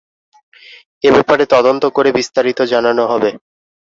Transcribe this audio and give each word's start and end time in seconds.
এ 1.03 1.09
ব্যাপারে 1.15 1.43
তদন্ত 1.53 1.83
করে 1.95 2.09
বিস্তারিত 2.11 2.59
জানানো 2.71 3.03
হবে। 3.11 3.29